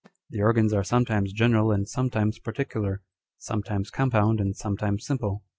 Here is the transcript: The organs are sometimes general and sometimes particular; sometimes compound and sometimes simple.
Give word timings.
The 0.31 0.41
organs 0.41 0.73
are 0.73 0.83
sometimes 0.83 1.31
general 1.31 1.71
and 1.71 1.87
sometimes 1.87 2.39
particular; 2.39 3.03
sometimes 3.37 3.91
compound 3.91 4.41
and 4.41 4.55
sometimes 4.57 5.05
simple. 5.05 5.43